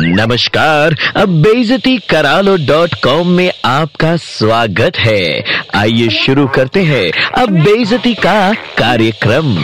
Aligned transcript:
नमस्कार, 0.00 1.12
अब 1.16 1.28
बेजती 1.28 1.98
करालो 1.98 2.56
डॉट 2.56 2.94
कॉम 3.04 3.28
में 3.28 3.52
आपका 3.64 4.16
स्वागत 4.16 4.92
है। 4.96 5.44
आइए 5.74 6.08
शुरू 6.08 6.48
करते 6.48 6.82
हैं 6.82 7.32
अब 7.42 7.48
बेजती 7.48 8.14
का 8.14 8.54
कार्यक्रम। 8.54 9.56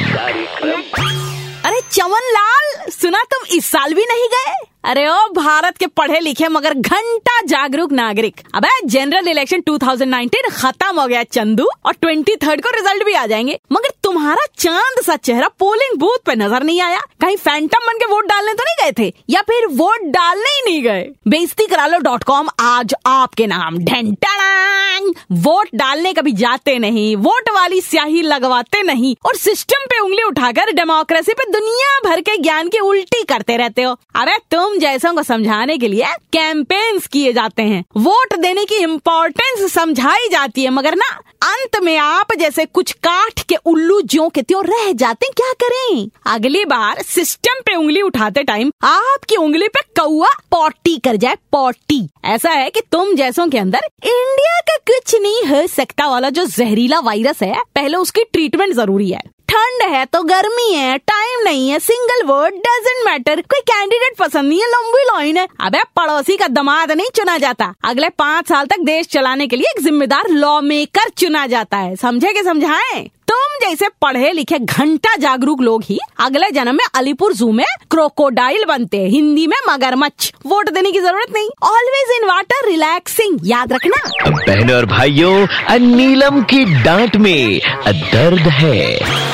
अरे 1.65 1.81
चमन 1.93 2.31
लाल 2.33 2.91
सुना 2.91 3.23
तुम 3.23 3.57
इस 3.57 3.67
साल 3.67 3.95
भी 3.95 4.03
नहीं 4.03 4.29
गए? 4.29 4.53
अरे 4.85 5.09
ओ, 5.09 5.29
भारत 5.33 5.79
के 5.79 5.87
पढ़े 5.87 6.21
लिखे 6.21 6.49
मगर 6.49 6.75
घंटा 6.75 7.41
जागरूक 7.47 7.93
नागरिक। 7.93 8.41
अबे 8.55 8.87
जनरल 8.87 9.29
इलेक्शन 9.29 9.63
2019 9.67 10.51
खत्म 10.53 11.01
हो 11.01 11.07
गया, 11.07 11.23
चंदू, 11.23 11.69
और 11.87 11.93
23 11.93 12.61
को 12.61 12.71
रिज़ल्ट 12.71 13.05
भी 13.05 13.13
आ 13.13 13.27
जाएँगे। 13.27 13.59
मगर 13.73 13.94
तुम्हारा 14.15 14.45
चाँद 14.59 15.01
सा 15.05 15.15
चेहरा 15.19 15.47
पोलिंग 15.59 15.99
बूथ 16.01 16.19
पे 16.27 16.35
नज़र 16.35 16.63
नहीं 16.63 16.81
आया? 16.81 16.99
कहीं 17.21 17.37
फैंटम 17.37 17.87
बन 17.87 17.97
के 17.99 18.07
वोट 18.07 18.27
डालने 18.27 18.53
तो 18.55 18.65
नहीं 18.65 18.77
गए 18.83 18.93
थे? 18.99 19.13
या 19.31 19.41
फिर 19.43 19.67
वोट 19.73 20.03
डालने 20.09 20.51
ही 20.51 20.61
नहीं 20.65 20.83
गए? 20.83 21.03
बेइज्जती 21.29 21.67
करा 21.67 21.87
लो 21.87 21.99
डॉट 22.01 22.25
कॉम 22.25 22.49
आज 22.61 22.95
आपके 23.07 23.47
नाम। 23.47 23.79
ढंटांग 23.81 25.13
वोट 25.45 25.69
डालने 25.75 26.13
कभी 26.13 26.33
जाते 26.35 26.79
नहीं 26.79 27.17
वोट 27.17 27.51
वाली 27.55 27.81
स्याही 27.81 28.23
लगवाते 28.23 28.83
नहीं, 28.83 29.15
और 29.27 29.37
सिस्टम 29.37 29.87
पे 29.87 29.99
उंगली 29.99 30.23
उठाकर 30.23 30.73
डेमोक्रेसी 30.73 31.33
पे 31.33 31.51
दुनिया 31.53 31.99
भर 32.05 32.21
के 32.21 32.37
ज्ञान 32.39 32.69
की 32.69 32.79
उल्टी 32.81 33.23
करते 33.25 33.57
रहते 33.57 33.83
हो। 33.83 33.97
अरे 34.15 34.39
तुम 34.51 34.79
जैसों 34.79 35.15
को 35.15 35.23
समझाने 35.25 35.79
के 35.79 35.89
लिए 35.89 36.15
कैंपेन्स 36.33 37.07
किए 37.07 37.33
जाते 37.33 37.63
हैं। 37.65 37.85
वोट 37.99 38.39
देने 38.39 38.65
की 38.65 38.77
इम्पोर्टेंस 38.77 39.73
समझाई 39.73 40.29
जाती 40.29 40.65
है, 40.65 40.71
मगर 40.71 40.95
ना 40.95 41.19
अंत 41.45 41.77
में 41.83 41.97
आप 41.97 42.27
जैसे 42.39 42.65
कुछ 42.65 42.93
काठ 42.93 43.43
के 43.43 43.55
उल्लू 43.67 44.01
ज्यो 44.03 44.29
के 44.29 44.43
त्यों 44.43 44.63
रह 44.65 44.93
जाते 44.93 45.27
क्या 45.27 45.53
करें? 45.53 46.09
अगली 46.27 46.65
बार 46.65 47.03
सिस्टम 47.03 47.61
पे 47.67 47.75
उंगली 47.75 48.03
उठाते 48.03 48.43
टाइम 48.43 48.71
आपकी 48.85 49.37
उंगली 49.37 49.69
पे 49.69 49.81
कौआ 50.01 50.29
पॉटी 50.51 50.97
कर 50.99 51.17
जाए, 51.17 51.37
पॉटी। 51.53 52.09
ऐसा 52.25 52.51
है 52.51 52.71
कि 52.71 52.81
तुम 52.93 53.15
जैसों 53.15 53.49
के 53.49 53.59
अंदर 53.59 53.89
इंडिया 54.05 54.61
का 54.61 54.77
कुछ 54.77 55.15
नहीं 55.21 55.43
हो 55.43 55.67
सकता 55.67 56.09
वाला 56.09 56.31
जो 56.31 56.45
जहरीला 56.47 57.01
वायरस 57.01 57.43
है, 57.43 57.55
पहले 57.75 57.97
उसकी 57.97 58.25
ट्रीटमेंट 58.25 58.75
ज़रूरी 58.75 59.11
है। 59.11 59.23
ठंड 59.55 59.83
है 59.93 60.05
तो 60.05 60.23
गर्मी 60.23 60.73
है 60.73 60.97
टाइम 60.99 61.43
नहीं 61.45 61.69
है 61.71 61.79
सिंगल 61.79 62.23
वर्ड 62.27 62.55
डजेंट 62.57 63.05
मैटर 63.07 63.41
कोई 63.41 63.61
कैंडिडेट 63.61 64.17
पसंद 64.19 64.49
नहीं 64.49 64.61
है, 64.61 64.67
लंबी 64.67 65.03
लाइन 65.05 65.37
है। 65.37 65.47
अबे, 65.61 65.83
पड़ोसी 65.97 66.37
का 66.37 66.49
दमाद 66.49 66.93
नहीं 66.93 67.09
चुना 67.17 67.37
जाता। 67.39 67.73
अगले 67.85 68.09
पाँच 68.09 68.49
साल 68.49 68.67
तक 68.67 68.81
देश 68.85 69.07
चलाने 69.07 69.47
के 69.47 69.57
लिए 69.57 69.71
एक 69.71 69.83
जिम्मेदार 69.85 70.29
लॉ 70.31 70.61
मेकर 70.61 71.09
चुना 71.09 71.47
जाता 71.47 71.77
है। 71.77 71.95
समझे 71.97 72.33
के 72.33 72.43
समझाए? 72.43 73.01
तुम 73.29 73.59
जैसे 73.61 73.89
पढ़े 74.03 74.33
लिखे 74.33 74.59
घंटा 74.59 75.15
जागरूक 75.17 75.61
लोग 75.61 75.85
ही 75.85 75.99
अगले 76.21 76.51
जन्म 76.51 76.75
में 76.75 76.85
अलीपुर 76.95 77.33
जू 77.33 77.51
में 77.53 77.65
क्रोकोडाइल 77.91 78.65
बनते 78.65 78.97
हैं। 78.97 79.09
हिंदी 79.09 79.47
में 79.47 79.57
मगरमच्छ। 79.69 80.33
वोट 80.47 80.71
देने 80.71 80.93
की 80.93 81.01
ज़रूरत 81.01 81.33
नहीं। 81.35 81.49
ऑलवेज 81.63 82.17
इन 82.17 82.29
वाटर 82.29 82.67
रिलैक्सिंग 82.67 83.39
याद 83.45 83.73
रखना। 83.73 84.31
बहनों 84.31 84.77
और 84.77 84.87
भाइयों 84.87 85.79
नीलम 85.87 86.43
की 86.43 86.65
डांट 86.85 87.17
में 87.17 87.61
दर्द 87.89 88.49
है। 88.53 89.34